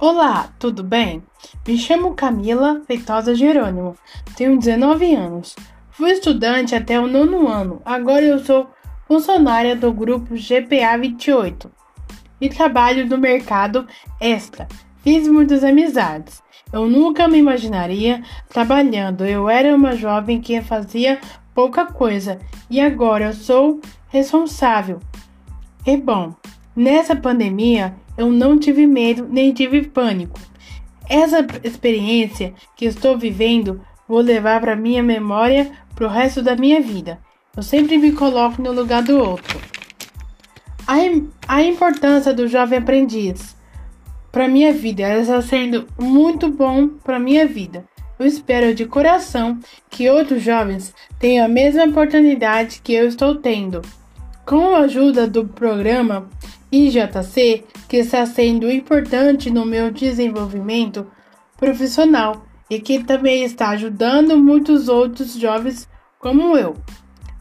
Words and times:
Olá, 0.00 0.50
tudo 0.60 0.84
bem? 0.84 1.24
Me 1.66 1.76
chamo 1.76 2.14
Camila 2.14 2.80
Feitosa 2.86 3.34
Jerônimo, 3.34 3.96
tenho 4.36 4.56
19 4.56 5.12
anos. 5.12 5.56
Fui 5.90 6.12
estudante 6.12 6.72
até 6.72 7.00
o 7.00 7.08
nono 7.08 7.48
ano, 7.48 7.82
agora 7.84 8.24
eu 8.24 8.38
sou 8.38 8.70
funcionária 9.08 9.74
do 9.74 9.92
grupo 9.92 10.36
GPA 10.36 10.96
28 10.96 11.68
e 12.40 12.48
trabalho 12.48 13.08
no 13.08 13.18
mercado 13.18 13.88
extra. 14.20 14.68
Fiz 15.02 15.26
muitas 15.26 15.64
amizades. 15.64 16.44
Eu 16.72 16.86
nunca 16.86 17.26
me 17.26 17.38
imaginaria 17.38 18.22
trabalhando. 18.48 19.26
Eu 19.26 19.48
era 19.48 19.74
uma 19.74 19.96
jovem 19.96 20.40
que 20.40 20.62
fazia 20.62 21.20
pouca 21.52 21.86
coisa 21.86 22.38
e 22.70 22.80
agora 22.80 23.24
eu 23.24 23.32
sou 23.32 23.80
responsável. 24.06 25.00
E 25.84 25.96
bom, 25.96 26.36
nessa 26.76 27.16
pandemia 27.16 27.96
eu 28.18 28.32
não 28.32 28.58
tive 28.58 28.84
medo 28.84 29.26
nem 29.30 29.52
tive 29.52 29.86
pânico. 29.86 30.40
Essa 31.08 31.46
experiência 31.62 32.52
que 32.76 32.84
estou 32.84 33.16
vivendo 33.16 33.80
vou 34.08 34.20
levar 34.20 34.60
para 34.60 34.74
minha 34.74 35.02
memória 35.02 35.70
pro 35.94 36.08
resto 36.08 36.42
da 36.42 36.56
minha 36.56 36.80
vida. 36.80 37.20
Eu 37.56 37.62
sempre 37.62 37.96
me 37.96 38.12
coloco 38.12 38.60
no 38.60 38.72
lugar 38.72 39.02
do 39.04 39.18
outro. 39.18 39.60
A, 40.86 40.96
a 41.46 41.62
importância 41.62 42.34
do 42.34 42.48
jovem 42.48 42.78
aprendiz 42.78 43.56
para 44.32 44.48
minha 44.48 44.72
vida 44.72 45.02
ela 45.02 45.22
está 45.22 45.40
sendo 45.40 45.86
muito 45.98 46.50
bom 46.50 46.88
para 46.88 47.20
minha 47.20 47.46
vida. 47.46 47.84
Eu 48.18 48.26
espero 48.26 48.74
de 48.74 48.84
coração 48.84 49.60
que 49.88 50.10
outros 50.10 50.42
jovens 50.42 50.92
tenham 51.20 51.46
a 51.46 51.48
mesma 51.48 51.84
oportunidade 51.84 52.80
que 52.82 52.92
eu 52.92 53.06
estou 53.06 53.36
tendo. 53.36 53.80
Com 54.44 54.74
a 54.74 54.80
ajuda 54.80 55.28
do 55.28 55.46
programa 55.46 56.28
IJC, 56.70 57.64
que 57.88 57.96
está 57.98 58.26
sendo 58.26 58.70
importante 58.70 59.50
no 59.50 59.64
meu 59.64 59.90
desenvolvimento 59.90 61.06
profissional 61.56 62.44
e 62.70 62.78
que 62.78 63.02
também 63.02 63.44
está 63.44 63.70
ajudando 63.70 64.36
muitos 64.36 64.88
outros 64.88 65.34
jovens 65.34 65.88
como 66.18 66.56
eu. 66.56 66.76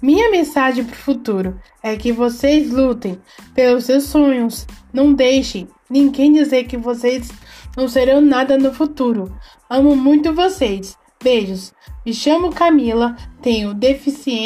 Minha 0.02 0.30
mensagem 0.30 0.84
para 0.84 0.94
o 0.94 0.98
futuro 0.98 1.60
é 1.82 1.96
que 1.98 2.12
vocês 2.12 2.72
lutem 2.72 3.20
pelos 3.54 3.86
seus 3.86 4.04
sonhos. 4.04 4.68
Não 4.94 5.12
deixem 5.12 5.68
ninguém 5.90 6.32
dizer 6.32 6.66
que 6.66 6.78
vocês 6.78 7.32
não 7.76 7.88
serão 7.88 8.22
nada 8.22 8.58
no 8.58 8.74
futuro. 8.74 9.36
Amo 9.70 9.96
muito 9.96 10.34
vocês. 10.34 10.96
Beijos. 11.22 11.74
Me 12.06 12.14
chamo 12.14 12.54
Camila, 12.54 13.18
tenho 13.42 13.74
deficiência 13.74 14.46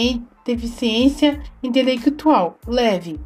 intelectual 1.62 2.58
leve. 2.66 3.20